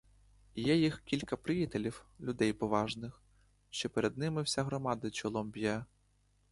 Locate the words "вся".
4.41-4.63